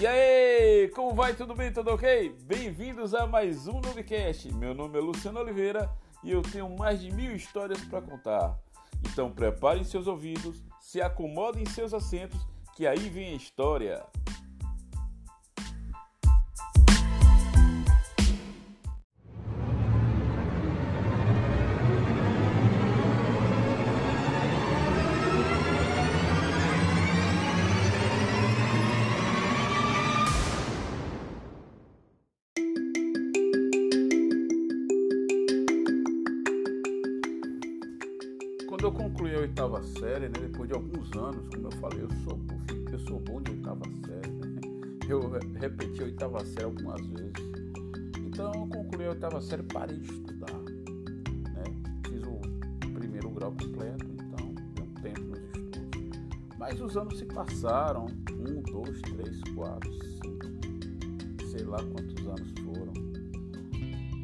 E 0.00 0.06
aí, 0.06 0.88
como 0.94 1.14
vai? 1.14 1.34
Tudo 1.34 1.54
bem? 1.54 1.70
Tudo 1.70 1.90
ok? 1.90 2.34
Bem-vindos 2.46 3.14
a 3.14 3.26
mais 3.26 3.68
um 3.68 3.82
Novecast. 3.82 4.50
Meu 4.54 4.72
nome 4.72 4.96
é 4.96 5.00
Luciano 5.02 5.38
Oliveira 5.38 5.90
e 6.24 6.30
eu 6.32 6.40
tenho 6.40 6.74
mais 6.74 7.02
de 7.02 7.12
mil 7.12 7.36
histórias 7.36 7.84
para 7.84 8.00
contar. 8.00 8.58
Então 9.04 9.30
preparem 9.30 9.84
seus 9.84 10.06
ouvidos, 10.06 10.64
se 10.80 11.02
acomodem 11.02 11.64
em 11.64 11.68
seus 11.68 11.92
assentos, 11.92 12.40
que 12.74 12.86
aí 12.86 13.10
vem 13.10 13.34
a 13.34 13.36
história. 13.36 14.02
Oitava 39.50 39.82
série, 39.82 40.28
né, 40.28 40.38
depois 40.40 40.68
de 40.68 40.74
alguns 40.74 41.12
anos, 41.16 41.48
como 41.48 41.66
eu 41.66 41.72
falei, 41.72 42.02
eu 42.02 42.10
sou, 42.22 42.38
eu 42.92 42.98
sou 43.00 43.18
bom 43.20 43.42
de 43.42 43.50
oitava 43.50 43.82
série. 44.06 44.30
Né? 44.30 44.60
Eu 45.08 45.28
repeti 45.58 46.02
a 46.02 46.04
oitava 46.04 46.44
série 46.44 46.64
algumas 46.64 47.04
vezes. 47.08 47.34
Então 48.18 48.52
eu 48.54 48.66
concluí 48.68 49.06
a 49.06 49.10
oitava 49.10 49.40
série 49.40 49.64
parei 49.64 49.98
de 49.98 50.12
estudar. 50.12 50.54
Né? 50.54 51.64
Fiz 52.08 52.22
o 52.22 52.92
primeiro 52.94 53.28
grau 53.30 53.50
completo, 53.50 54.06
então 54.12 54.54
deu 54.74 54.84
um 54.84 54.94
tempo 55.02 55.20
nos 55.20 55.40
estudos. 55.40 56.20
Mas 56.56 56.80
os 56.80 56.96
anos 56.96 57.18
se 57.18 57.24
passaram, 57.24 58.06
um, 58.06 58.62
dois, 58.62 59.00
três, 59.02 59.40
quatro, 59.56 59.92
cinco, 59.92 61.46
sei 61.50 61.64
lá 61.64 61.78
quantos 61.78 62.24
anos 62.24 62.52
foram. 62.62 62.92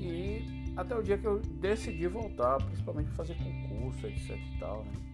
E 0.00 0.72
até 0.77 0.96
o 0.96 1.02
dia 1.02 1.18
que 1.18 1.27
eu 1.27 1.40
decidi 1.61 2.06
voltar, 2.06 2.58
principalmente 2.58 3.11
fazer 3.11 3.34
concurso, 3.34 4.06
etc 4.06 4.30
e 4.30 4.58
tal, 4.61 4.84
né? 4.84 5.05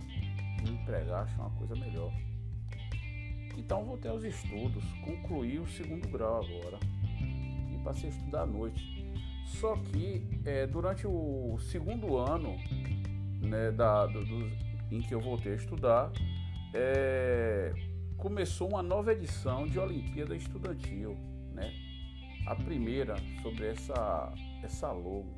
Me 0.63 0.71
empregar, 0.71 1.25
achar 1.25 1.41
uma 1.41 1.51
coisa 1.51 1.75
melhor. 1.75 2.13
Então 3.57 3.85
voltei 3.85 4.11
aos 4.11 4.25
estudos, 4.25 4.85
concluí 5.05 5.59
o 5.59 5.67
segundo 5.67 6.09
grau 6.09 6.43
agora 6.43 6.79
e 7.71 7.79
passei 7.85 8.09
a 8.09 8.13
estudar 8.13 8.43
à 8.43 8.47
noite. 8.47 9.03
Só 9.47 9.77
que 9.77 10.41
é, 10.45 10.67
durante 10.67 11.07
o 11.07 11.59
segundo 11.71 12.17
ano 12.17 12.57
né, 13.41 13.71
da, 13.73 14.07
do, 14.07 14.25
do, 14.25 14.51
em 14.91 15.01
que 15.01 15.15
eu 15.15 15.21
voltei 15.21 15.53
a 15.53 15.57
estudar, 15.57 16.11
é, 16.75 17.73
começou 18.17 18.69
uma 18.69 18.83
nova 18.83 19.13
edição 19.13 19.67
de 19.67 19.79
Olimpíada 19.79 20.35
Estudantil, 20.35 21.17
né? 21.53 21.73
A 22.47 22.55
primeira 22.55 23.17
sobre 23.43 23.67
essa, 23.67 24.33
essa 24.63 24.91
logo. 24.91 25.33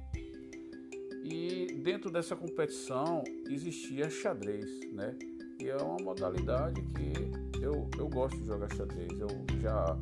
E 1.25 1.80
dentro 1.83 2.11
dessa 2.11 2.36
competição 2.36 3.25
existia 3.48 4.11
xadrez, 4.11 4.69
né? 4.92 5.17
E 5.58 5.70
é 5.70 5.77
uma 5.77 5.97
modalidade 5.97 6.83
que 6.83 7.62
eu, 7.62 7.89
eu 7.98 8.08
gosto 8.08 8.39
de 8.39 8.44
jogar 8.44 8.70
xadrez. 8.75 9.08
Eu 9.19 9.28
já 9.62 9.98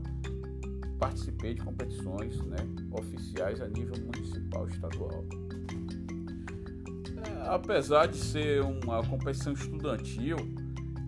participei 0.99 1.55
de 1.55 1.63
competições 1.63 2.41
né, 2.47 2.57
oficiais 2.91 3.61
a 3.61 3.69
nível 3.69 3.95
municipal 4.05 4.69
estadual. 4.69 5.25
É, 7.25 7.49
apesar 7.49 8.07
de 8.07 8.19
ser 8.19 8.63
uma 8.63 9.05
competição 9.07 9.53
estudantil, 9.53 10.37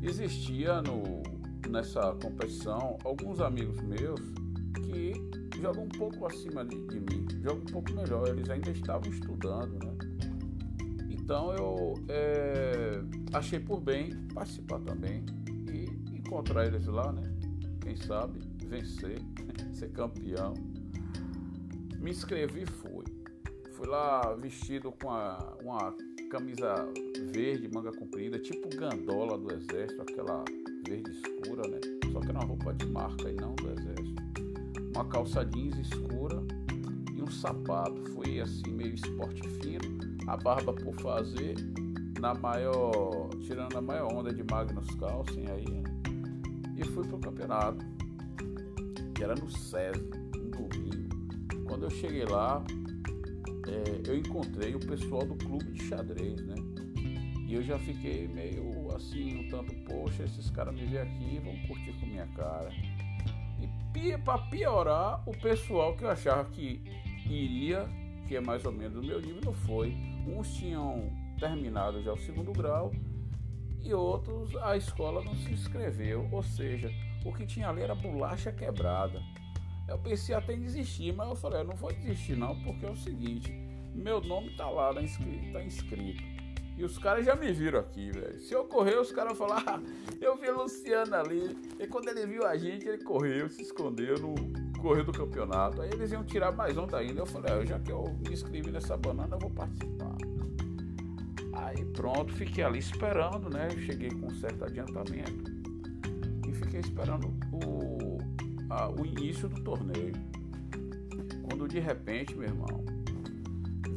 existia 0.01 0.81
no, 0.83 1.23
nessa 1.69 2.13
competição 2.23 2.99
alguns 3.05 3.41
amigos 3.41 3.81
meus 3.83 4.21
que 4.85 5.61
jogam 5.61 5.85
um 5.85 5.89
pouco 5.89 6.27
acima 6.27 6.65
de, 6.65 6.81
de 6.87 7.01
mim, 7.01 7.27
jogam 7.43 7.63
um 7.63 7.73
pouco 7.73 7.93
melhor. 7.93 8.29
Eles 8.29 8.49
ainda 8.51 8.71
estavam 8.71 9.11
estudando, 9.11 9.79
né? 9.85 9.94
Então 11.25 11.55
eu 11.55 11.95
é, 12.07 13.01
achei 13.33 13.59
por 13.59 13.81
bem 13.81 14.11
participar 14.35 14.79
também 14.81 15.25
e 15.73 16.19
encontrar 16.19 16.67
eles 16.67 16.87
lá, 16.87 17.11
né? 17.13 17.23
Quem 17.81 17.97
sabe 17.97 18.41
vencer, 18.67 19.19
ser 19.73 19.91
campeão. 19.93 20.53
Me 21.99 22.11
inscrevi 22.11 22.65
e 22.65 22.67
fui. 22.67 23.07
Fui 23.73 23.89
lá 23.89 24.35
vestido 24.35 24.93
com 24.93 25.11
a, 25.11 25.57
uma 25.63 25.95
camisa 26.31 26.75
verde, 27.33 27.71
manga 27.73 27.91
comprida, 27.91 28.39
tipo 28.39 28.69
gandola 28.77 29.39
do 29.39 29.51
exército, 29.51 30.03
aquela 30.03 30.45
verde 30.87 31.11
escura, 31.11 31.67
né? 31.67 31.81
Só 32.13 32.21
que 32.21 32.29
era 32.29 32.39
uma 32.39 32.45
roupa 32.45 32.75
de 32.75 32.85
marca 32.85 33.31
e 33.31 33.35
não 33.35 33.55
do 33.55 33.71
exército. 33.71 34.23
Uma 34.95 35.07
calça 35.07 35.43
jeans 35.43 35.79
escura 35.79 36.43
e 37.17 37.23
um 37.23 37.31
sapato. 37.31 38.05
Fui 38.13 38.43
assim, 38.43 38.71
meio 38.71 38.95
esporte 38.95 39.49
fino 39.61 40.04
a 40.27 40.37
barba 40.37 40.73
por 40.73 40.95
fazer 41.01 41.57
na 42.21 42.35
maior, 42.35 43.29
tirando 43.43 43.77
a 43.77 43.83
maior 43.83 44.13
onda 44.13 44.33
de 44.33 44.43
Magnus 44.51 44.89
Carlsen 44.95 45.47
aí, 45.51 45.65
né? 45.69 45.83
e 46.77 46.85
fui 46.85 47.07
pro 47.07 47.19
campeonato, 47.19 47.85
que 49.15 49.23
era 49.23 49.35
no 49.35 49.51
SESI, 49.51 50.11
um 50.37 50.51
domingo. 50.51 51.65
Quando 51.65 51.85
eu 51.85 51.91
cheguei 51.91 52.25
lá, 52.25 52.65
é, 53.69 54.11
eu 54.11 54.17
encontrei 54.17 54.75
o 54.75 54.81
pessoal 54.81 55.25
do 55.25 55.35
clube 55.37 55.73
de 55.73 55.85
xadrez, 55.85 56.41
né? 56.47 56.55
E 57.47 57.55
eu 57.55 57.63
já 57.63 57.79
fiquei 57.79 58.27
meio 58.27 58.89
assim, 58.95 59.41
um 59.41 59.49
tanto, 59.49 59.75
poxa, 59.85 60.25
esses 60.25 60.51
caras 60.51 60.75
me 60.75 60.87
veem 60.87 61.03
aqui 61.03 61.41
vão 61.45 61.57
curtir 61.69 61.93
com 62.01 62.07
minha 62.07 62.27
cara. 62.29 62.71
E 63.95 64.19
para 64.19 64.39
piorar, 64.39 65.23
o 65.29 65.33
pessoal 65.33 65.97
que 65.97 66.05
eu 66.05 66.11
achava 66.11 66.45
que 66.51 66.83
iria, 67.27 67.87
que 68.27 68.37
é 68.37 68.41
mais 68.41 68.65
ou 68.65 68.73
menos 68.73 68.95
do 68.95 69.03
meu 69.03 69.21
nível, 69.21 69.41
não 69.45 69.53
foi 69.53 69.95
Uns 70.27 70.55
tinham 70.55 71.11
terminado 71.39 72.03
já 72.03 72.13
o 72.13 72.19
segundo 72.19 72.53
grau 72.53 72.93
e 73.83 73.93
outros 73.93 74.57
a 74.57 74.77
escola 74.77 75.23
não 75.23 75.35
se 75.35 75.53
inscreveu, 75.53 76.29
ou 76.33 76.43
seja, 76.43 76.91
o 77.25 77.33
que 77.33 77.45
tinha 77.45 77.69
ali 77.69 77.83
era 77.83 77.95
bolacha 77.95 78.51
quebrada. 78.51 79.21
Eu 79.87 79.99
pensei 79.99 80.35
até 80.35 80.55
em 80.55 80.61
desistir, 80.61 81.13
mas 81.13 81.29
eu 81.29 81.37
falei, 81.37 81.61
eu 81.61 81.65
não 81.65 81.77
vou 81.77 81.93
desistir 81.93 82.37
não, 82.37 82.59
porque 82.63 82.87
é 82.87 82.91
o 82.91 82.97
seguinte, 82.97 83.53
meu 83.95 84.21
nome 84.21 84.57
tá 84.57 84.69
lá, 84.69 84.95
tá 84.95 85.03
inscrito, 85.03 85.53
tá 85.53 85.63
inscrito. 85.63 86.23
E 86.77 86.83
os 86.83 86.99
caras 86.99 87.25
já 87.25 87.37
me 87.37 87.53
viram 87.53 87.79
aqui, 87.79 88.11
velho. 88.11 88.41
Se 88.41 88.53
eu 88.53 88.65
correr, 88.65 88.99
os 88.99 89.13
caras 89.13 89.37
vão 89.37 89.47
falar, 89.47 89.63
ah, 89.67 89.81
eu 90.21 90.37
vi 90.37 90.49
o 90.49 90.63
Luciano 90.63 91.15
ali. 91.15 91.57
E 91.79 91.87
quando 91.87 92.09
ele 92.09 92.27
viu 92.27 92.45
a 92.45 92.57
gente, 92.57 92.89
ele 92.89 93.05
correu, 93.05 93.49
se 93.49 93.63
escondeu 93.63 94.19
no 94.19 94.35
correu 94.85 95.03
do 95.03 95.13
campeonato. 95.13 95.81
Aí 95.81 95.89
eles 95.91 96.13
iam 96.13 96.23
tirar 96.23 96.53
mais 96.53 96.77
onda 96.77 96.99
ainda. 96.99 97.21
Eu 97.21 97.27
falei, 97.27 97.51
ah, 97.51 97.65
já 97.65 97.79
que 97.79 97.91
eu 97.91 98.05
me 98.21 98.35
inscrevi 98.35 98.71
nessa 98.71 98.99
banana, 98.99 99.35
eu 99.35 99.39
vou 99.39 99.51
participar. 99.51 100.15
Aí 101.55 101.83
pronto, 101.87 102.35
fiquei 102.35 102.63
ali 102.63 102.81
esperando, 102.81 103.49
né? 103.49 103.71
Cheguei 103.71 104.11
com 104.11 104.27
um 104.27 104.35
certo 104.35 104.65
adiantamento 104.65 105.51
e 106.47 106.53
fiquei 106.53 106.81
esperando 106.81 107.29
o, 107.51 108.19
a, 108.69 108.91
o 108.91 109.07
início 109.07 109.49
do 109.49 109.63
torneio. 109.63 110.13
Quando 111.49 111.67
de 111.67 111.81
repente, 111.81 112.37
meu 112.37 112.49
irmão, 112.49 112.85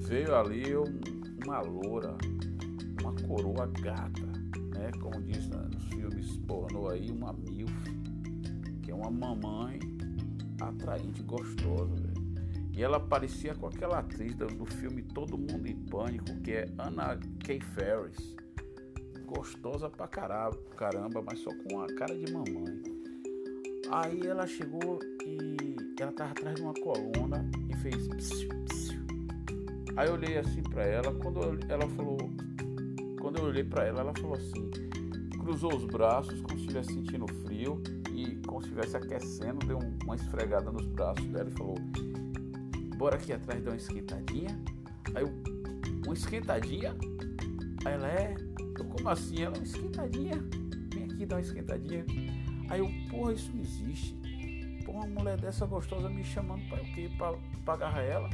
veio 0.07 0.33
ali 0.35 0.77
um, 0.77 1.01
uma 1.45 1.59
loura, 1.59 2.15
uma 3.01 3.11
coroa 3.27 3.69
gata, 3.81 4.25
né? 4.73 4.89
Como 5.01 5.21
diz 5.21 5.49
né, 5.49 5.67
nos 5.73 5.83
filmes 5.87 6.37
pornô 6.47 6.87
aí, 6.87 7.11
uma 7.11 7.33
milf, 7.33 7.73
que 8.81 8.89
é 8.89 8.95
uma 8.95 9.11
mamãe 9.11 9.96
atraente, 10.61 11.23
gostosa, 11.23 11.95
velho. 11.95 12.27
E 12.73 12.83
ela 12.83 12.99
parecia 12.99 13.55
com 13.55 13.67
aquela 13.67 13.99
atriz 13.99 14.35
do, 14.35 14.45
do 14.45 14.65
filme 14.65 15.01
Todo 15.01 15.37
Mundo 15.37 15.67
em 15.67 15.75
Pânico, 15.75 16.39
que 16.43 16.51
é 16.51 16.65
Anna 16.77 17.19
Kay 17.43 17.59
Ferris. 17.59 18.35
Gostosa 19.25 19.89
pra 19.89 20.07
caramba, 20.07 20.57
caramba, 20.75 21.23
mas 21.25 21.39
só 21.39 21.49
com 21.49 21.81
a 21.81 21.87
cara 21.87 22.15
de 22.15 22.31
mamãe. 22.31 22.81
Aí 23.89 24.27
ela 24.27 24.45
chegou 24.45 24.99
e 25.25 25.57
ela 25.99 26.11
tava 26.11 26.31
atrás 26.31 26.55
de 26.55 26.61
uma 26.61 26.73
coluna 26.73 27.49
e 27.69 27.75
fez 27.77 28.07
psiu, 28.09 28.49
psiu. 28.65 28.99
Aí 29.95 30.07
eu 30.07 30.13
olhei 30.13 30.37
assim 30.37 30.61
para 30.61 30.85
ela, 30.85 31.11
quando 31.15 31.39
ela 31.67 31.87
falou, 31.89 32.17
quando 33.19 33.39
eu 33.39 33.45
olhei 33.45 33.63
para 33.63 33.85
ela, 33.85 34.01
ela 34.01 34.13
falou 34.13 34.35
assim, 34.35 34.69
cruzou 35.39 35.75
os 35.75 35.85
braços 35.85 36.39
como 36.41 36.59
se 36.59 36.65
estivesse 36.65 36.93
sentindo 36.93 37.25
frio 37.41 37.81
e 37.87 37.96
como 38.57 38.61
se 38.61 38.69
estivesse 38.69 38.97
aquecendo, 38.97 39.65
deu 39.67 39.79
uma 40.03 40.15
esfregada 40.15 40.71
nos 40.71 40.87
braços 40.87 41.25
dela 41.27 41.47
e 41.47 41.53
falou: 41.53 41.75
bora 42.97 43.15
aqui 43.15 43.31
atrás 43.31 43.63
dar 43.63 43.71
uma 43.71 43.77
esquentadinha. 43.77 44.59
Aí 45.13 45.23
eu, 45.23 45.31
uma 46.05 46.13
esquentadinha? 46.13 46.95
Aí 47.85 47.93
ela 47.93 48.07
é, 48.07 48.35
eu, 48.79 48.85
como 48.85 49.09
assim? 49.09 49.43
Ela, 49.43 49.55
uma 49.55 49.63
esquentadinha? 49.63 50.35
Vem 50.91 51.03
aqui 51.03 51.25
dar 51.25 51.35
uma 51.35 51.41
esquentadinha. 51.41 52.05
Aí 52.69 52.79
eu, 52.79 52.89
porra, 53.09 53.33
isso 53.33 53.51
não 53.53 53.61
existe. 53.61 54.15
Porra, 54.83 55.05
uma 55.05 55.19
mulher 55.19 55.39
dessa 55.39 55.65
gostosa 55.65 56.09
me 56.09 56.23
chamando 56.23 56.67
para 56.67 56.81
o 56.81 56.85
quê? 56.93 57.11
Pra, 57.15 57.73
agarrar 57.73 58.01
ela. 58.01 58.29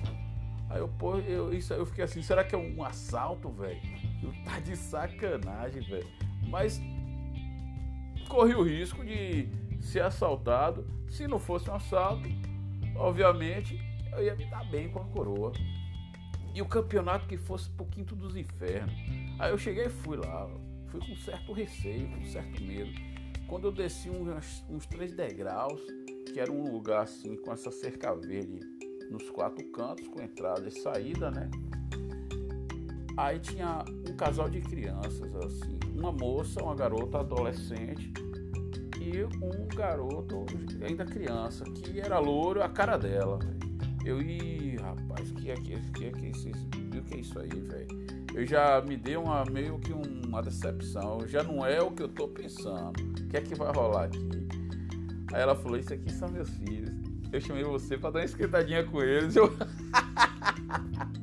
Aí 0.69 0.79
eu, 0.79 0.87
porra, 0.87 1.19
eu, 1.19 1.53
isso, 1.53 1.73
eu 1.73 1.85
fiquei 1.85 2.05
assim, 2.05 2.21
será 2.21 2.45
que 2.45 2.55
é 2.55 2.57
um 2.57 2.81
assalto, 2.83 3.49
velho? 3.49 3.81
Tá 4.45 4.59
de 4.61 4.77
sacanagem, 4.77 5.81
velho. 5.81 6.07
Mas 6.47 6.81
corri 8.29 8.55
o 8.55 8.63
risco 8.63 9.03
de 9.03 9.49
ser 9.83 10.01
assaltado. 10.01 10.85
Se 11.09 11.27
não 11.27 11.38
fosse 11.38 11.69
um 11.69 11.75
assalto, 11.75 12.27
obviamente 12.95 13.80
eu 14.13 14.24
ia 14.24 14.35
me 14.35 14.45
dar 14.45 14.63
bem 14.69 14.89
com 14.89 15.00
a 15.00 15.06
coroa. 15.06 15.51
E 16.56 16.62
o 16.62 16.68
campeonato 16.68 17.27
que 17.27 17.38
fosse 17.38 17.69
pro 17.71 17.85
quinto 17.85 18.15
dos 18.15 18.35
infernos. 18.35 18.94
Aí 19.39 19.51
eu 19.51 19.57
cheguei 19.57 19.85
e 19.85 19.89
fui 19.89 20.18
lá. 20.18 20.50
Fui 20.88 21.00
com 21.00 21.15
certo 21.15 21.51
receio, 21.51 22.07
com 22.09 22.24
certo 22.25 22.62
medo. 22.63 22.91
Quando 23.47 23.65
eu 23.65 23.71
desci 23.71 24.09
uns, 24.09 24.63
uns 24.69 24.85
três 24.85 25.13
degraus, 25.13 25.81
que 26.31 26.39
era 26.39 26.51
um 26.51 26.71
lugar 26.71 27.03
assim 27.03 27.36
com 27.38 27.51
essa 27.51 27.71
cerca 27.71 28.13
verde 28.15 28.59
nos 29.12 29.29
quatro 29.31 29.65
cantos, 29.71 30.07
com 30.07 30.21
entrada 30.21 30.68
e 30.68 30.71
saída, 30.71 31.29
né? 31.29 31.50
Aí 33.18 33.39
tinha 33.39 33.83
um 34.09 34.15
casal 34.15 34.50
de 34.50 34.62
crianças, 34.62 35.36
assim, 35.36 35.77
uma 35.95 36.12
moça, 36.12 36.63
uma 36.63 36.74
garota 36.74 37.19
adolescente 37.19 38.12
e 39.03 39.23
um 39.23 39.67
garoto 39.75 40.45
ainda 40.81 41.05
criança, 41.05 41.65
que 41.65 42.00
era 42.00 42.19
louro, 42.19 42.63
a 42.63 42.69
cara 42.69 42.97
dela. 42.97 43.39
Eu, 44.05 44.21
ih, 44.21 44.77
rapaz, 44.77 45.31
que 45.31 45.51
é 45.51 45.55
que, 45.55 45.79
que, 45.91 46.11
que, 46.11 46.27
isso, 46.27 46.50
que 47.07 47.13
é 47.13 47.19
isso 47.19 47.39
aí, 47.39 47.50
velho? 47.50 47.88
Eu 48.33 48.45
já 48.45 48.81
me 48.81 48.97
dei 48.97 49.17
uma 49.17 49.44
meio 49.45 49.77
que 49.79 49.94
uma 49.94 50.41
decepção, 50.41 51.27
já 51.27 51.44
não 51.44 51.65
é 51.65 51.81
o 51.81 51.91
que 51.91 52.01
eu 52.01 52.09
tô 52.09 52.27
pensando. 52.27 53.00
O 53.00 53.27
que 53.27 53.38
é 53.38 53.41
que 53.41 53.55
vai 53.55 53.71
rolar 53.71 54.05
aqui? 54.05 54.47
Aí 55.33 55.41
ela 55.41 55.55
falou: 55.55 55.77
Isso 55.77 55.94
aqui 55.94 56.11
são 56.11 56.29
meus 56.29 56.50
filhos. 56.50 56.91
Eu 57.31 57.41
chamei 57.41 57.63
você 57.63 57.97
para 57.97 58.11
dar 58.11 58.19
uma 58.19 58.25
esquentadinha 58.25 58.83
com 58.83 59.01
eles. 59.01 59.35
Eu. 59.35 59.51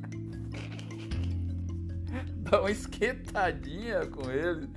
dar 2.51 2.59
uma 2.59 2.69
esquentadinha 2.69 4.05
com 4.05 4.29
eles. 4.29 4.67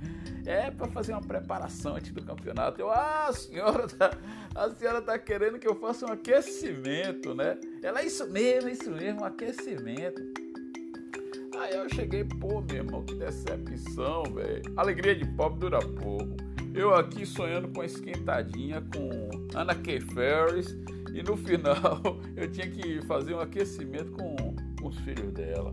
É 0.45 0.71
para 0.71 0.87
fazer 0.87 1.11
uma 1.11 1.21
preparação 1.21 1.95
antes 1.95 2.11
do 2.11 2.23
campeonato. 2.23 2.79
Eu, 2.79 2.89
ah, 2.89 3.27
a 3.27 3.33
senhora 3.33 3.87
tá, 3.89 4.11
a 4.55 4.69
senhora 4.69 5.01
tá 5.01 5.19
querendo 5.19 5.59
que 5.59 5.67
eu 5.67 5.75
faça 5.75 6.05
um 6.05 6.11
aquecimento, 6.11 7.35
né? 7.35 7.59
Ela, 7.83 8.01
isso 8.03 8.27
mesmo, 8.29 8.69
isso 8.69 8.89
mesmo, 8.89 9.21
um 9.21 9.25
aquecimento. 9.25 10.21
Aí 11.59 11.75
eu 11.75 11.89
cheguei, 11.89 12.23
pô, 12.23 12.61
meu 12.61 12.77
irmão, 12.77 13.03
que 13.03 13.15
decepção, 13.15 14.23
velho. 14.23 14.61
Alegria 14.77 15.15
de 15.15 15.25
pobre 15.25 15.59
dura 15.59 15.79
pouco. 15.79 16.35
Eu 16.73 16.93
aqui 16.93 17.25
sonhando 17.25 17.69
com 17.69 17.81
a 17.81 17.85
esquentadinha 17.85 18.81
com 18.81 19.57
Ana 19.57 19.73
K. 19.73 20.01
Ferris 20.01 20.77
e 21.13 21.23
no 21.23 21.37
final 21.37 22.01
eu 22.35 22.51
tinha 22.51 22.69
que 22.69 23.01
fazer 23.07 23.33
um 23.33 23.39
aquecimento 23.39 24.11
com 24.11 24.53
os 24.85 24.97
filhos 24.99 25.31
dela. 25.31 25.71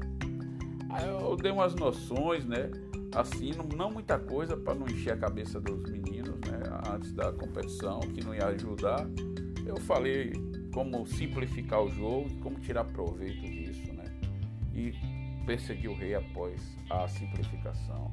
Eu 1.00 1.36
dei 1.36 1.50
umas 1.50 1.74
noções, 1.74 2.44
né? 2.44 2.70
Assim, 3.14 3.52
não, 3.52 3.64
não 3.64 3.90
muita 3.90 4.18
coisa 4.18 4.56
para 4.56 4.74
não 4.74 4.86
encher 4.86 5.12
a 5.12 5.16
cabeça 5.16 5.60
dos 5.60 5.90
meninos, 5.90 6.38
né? 6.40 6.60
Antes 6.92 7.12
da 7.12 7.32
competição, 7.32 8.00
que 8.00 8.24
não 8.24 8.34
ia 8.34 8.46
ajudar. 8.46 9.06
Eu 9.66 9.76
falei 9.78 10.32
como 10.72 11.06
simplificar 11.06 11.82
o 11.82 11.88
jogo, 11.88 12.28
como 12.40 12.58
tirar 12.58 12.84
proveito 12.84 13.42
disso, 13.42 13.92
né? 13.92 14.04
E 14.74 14.92
perseguir 15.46 15.90
o 15.90 15.94
rei 15.94 16.14
após 16.14 16.76
a 16.90 17.06
simplificação. 17.08 18.10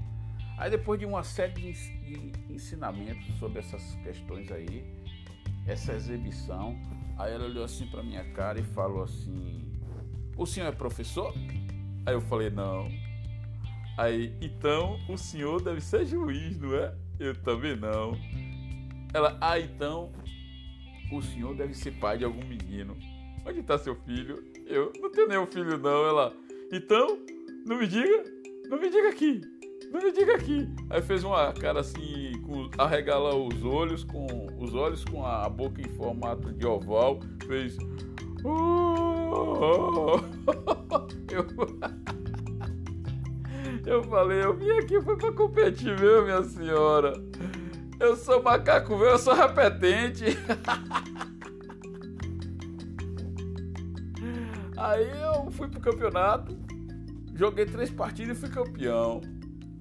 Aí 0.57 0.69
depois 0.69 0.99
de 0.99 1.05
uma 1.05 1.23
série 1.23 1.53
de 1.53 2.33
ensinamentos 2.49 3.25
sobre 3.39 3.59
essas 3.59 3.95
questões 4.03 4.51
aí, 4.51 4.85
essa 5.65 5.93
exibição, 5.93 6.75
aí 7.17 7.33
ela 7.33 7.45
olhou 7.45 7.63
assim 7.63 7.87
para 7.87 8.03
minha 8.03 8.25
cara 8.33 8.59
e 8.59 8.63
falou 8.63 9.03
assim: 9.03 9.71
"O 10.35 10.45
senhor 10.45 10.67
é 10.67 10.71
professor?" 10.71 11.33
Aí 12.05 12.13
eu 12.13 12.21
falei, 12.21 12.49
não. 12.49 12.89
Aí, 13.97 14.33
então 14.41 14.97
o 15.09 15.17
senhor 15.17 15.61
deve 15.61 15.81
ser 15.81 16.05
juiz, 16.05 16.57
não 16.59 16.73
é? 16.75 16.95
Eu 17.19 17.35
também 17.35 17.75
não. 17.75 18.17
Ela, 19.13 19.37
ah, 19.41 19.59
então 19.59 20.11
o 21.11 21.21
senhor 21.21 21.55
deve 21.55 21.73
ser 21.73 21.91
pai 21.91 22.17
de 22.17 22.25
algum 22.25 22.45
menino. 22.45 22.95
Onde 23.45 23.59
está 23.59 23.77
seu 23.77 23.95
filho? 23.95 24.43
Eu 24.65 24.93
não 25.01 25.11
tenho 25.11 25.27
nenhum 25.27 25.45
filho, 25.45 25.77
não. 25.77 26.05
Ela, 26.05 26.33
então, 26.71 27.19
não 27.65 27.77
me 27.77 27.87
diga, 27.87 28.23
não 28.69 28.79
me 28.79 28.89
diga 28.89 29.09
aqui, 29.09 29.41
não 29.91 30.01
me 30.01 30.11
diga 30.11 30.35
aqui. 30.35 30.67
Aí 30.89 31.01
fez 31.01 31.23
uma 31.23 31.51
cara 31.53 31.79
assim, 31.79 32.31
com, 32.45 32.69
arregala 32.77 33.35
os 33.35 33.63
olhos, 33.63 34.03
com 34.03 34.27
os 34.59 34.73
olhos 34.73 35.03
com 35.03 35.25
a 35.25 35.49
boca 35.49 35.81
em 35.81 35.89
formato 35.95 36.53
de 36.53 36.65
oval, 36.65 37.19
fez. 37.47 37.77
Oh, 38.45 40.19
Eu, 41.31 41.45
eu 43.85 44.03
falei, 44.03 44.43
eu 44.43 44.55
vim 44.55 44.69
aqui 44.71 44.99
foi 45.01 45.17
pra 45.17 45.31
competir, 45.31 45.95
viu, 45.95 46.23
minha 46.23 46.43
senhora? 46.43 47.13
Eu 47.99 48.15
sou 48.15 48.41
macaco 48.41 48.97
velho, 48.97 49.11
eu 49.11 49.19
sou 49.19 49.33
repetente. 49.33 50.25
Aí 54.77 55.09
eu 55.21 55.51
fui 55.51 55.67
pro 55.67 55.81
campeonato, 55.81 56.57
joguei 57.35 57.65
três 57.65 57.91
partidas 57.91 58.37
e 58.37 58.39
fui 58.39 58.49
campeão. 58.49 59.19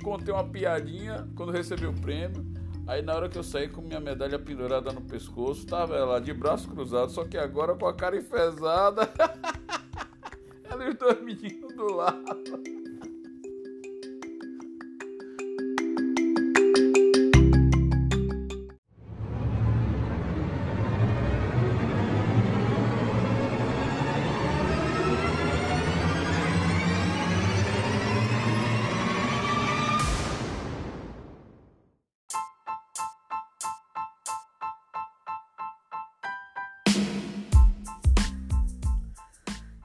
Contei 0.03 0.35
uma 0.35 0.43
piadinha 0.43 1.29
quando 1.37 1.53
recebi 1.53 1.87
o 1.87 1.93
prêmio. 1.93 2.45
Aí 2.85 3.03
na 3.03 3.15
hora 3.15 3.29
que 3.29 3.39
eu 3.39 3.43
saí 3.43 3.69
com 3.69 3.81
minha 3.81 4.01
medalha 4.01 4.39
pendurada 4.39 4.91
no 4.93 5.03
pescoço, 5.03 5.67
tava 5.67 5.95
ela 5.95 6.19
de 6.21 6.33
braço 6.33 6.69
cruzado, 6.69 7.13
só 7.13 7.23
que 7.25 7.37
agora 7.37 7.75
com 7.75 7.87
a 7.87 7.95
cara 7.95 8.17
enfesada. 8.17 9.03
ela 10.79 10.87
e 10.87 10.91
os 10.91 10.97
dois 10.97 11.23
do 11.75 11.95
lado. 11.95 12.78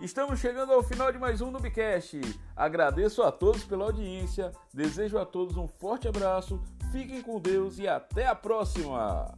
Estamos 0.04 0.42
chegando 0.42 0.74
ao 0.74 0.84
final 0.84 1.14
de 1.14 1.18
mais 1.18 1.40
um 1.40 1.50
Nubcast. 1.50 2.20
Agradeço 2.58 3.24
a 3.24 3.32
todos 3.32 3.64
pela 3.64 3.86
audiência, 3.86 4.52
desejo 4.74 5.18
a 5.18 5.26
todos 5.26 5.56
um 5.56 5.66
forte 5.66 6.10
abraço, 6.10 6.62
fiquem 6.92 7.22
com 7.22 7.40
Deus 7.40 7.80
e 7.80 7.88
até 7.88 8.28
a 8.28 8.36
próxima! 8.36 9.34